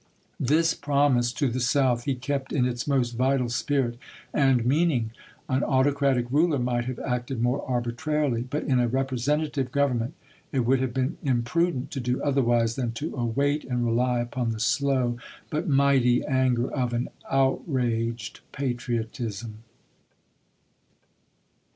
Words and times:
This 0.39 0.73
promise 0.73 1.31
to 1.33 1.47
the 1.47 1.59
South 1.59 2.05
he 2.05 2.15
kept 2.15 2.51
in 2.51 2.65
its 2.65 2.87
most 2.87 3.11
vital 3.11 3.49
spirit 3.49 3.99
and 4.33 4.65
meaning. 4.65 5.11
An 5.47 5.63
au 5.63 5.83
tocratic 5.83 6.25
ruler 6.31 6.57
might 6.57 6.85
have 6.85 6.97
acted 7.01 7.39
more 7.39 7.63
arbitrarily; 7.69 8.41
but 8.41 8.63
in 8.63 8.79
a 8.79 8.87
representative 8.87 9.71
government 9.71 10.15
it 10.51 10.61
would 10.61 10.79
have 10.79 10.91
been 10.91 11.17
imprudent 11.21 11.91
to 11.91 11.99
do 11.99 12.19
otherwise 12.23 12.75
than 12.77 12.93
to 12.93 13.15
await 13.15 13.63
and 13.63 13.85
rely 13.85 14.19
upon 14.19 14.49
the 14.49 14.59
slow 14.59 15.19
but 15.51 15.69
mighty 15.69 16.25
anger 16.25 16.67
of 16.73 16.93
an 16.93 17.07
outraged 17.29 18.39
patriotism. 18.51 19.59